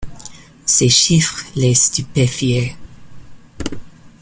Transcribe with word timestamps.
Ces 0.65 0.89
chiffres 0.89 1.45
les 1.55 1.75
stupéfiaient. 1.75 2.75